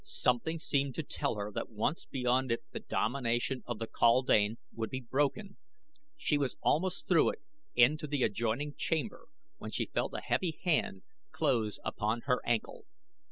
Something 0.03 0.57
seemed 0.57 0.95
to 0.95 1.03
tell 1.03 1.35
her 1.35 1.51
that 1.51 1.69
once 1.69 2.05
beyond 2.05 2.51
it 2.51 2.63
the 2.71 2.79
domination 2.79 3.61
of 3.67 3.77
the 3.77 3.85
kaldane 3.85 4.57
would 4.73 4.89
be 4.89 4.99
broken. 5.07 5.57
She 6.17 6.39
was 6.39 6.57
almost 6.63 7.07
through 7.07 7.33
into 7.75 8.07
the 8.07 8.23
adjoining 8.23 8.73
chamber 8.73 9.27
when 9.59 9.69
she 9.69 9.85
felt 9.85 10.15
a 10.15 10.21
heavy 10.21 10.57
hand 10.63 11.03
close 11.31 11.77
upon 11.85 12.21
her 12.21 12.41
ankle. 12.47 12.85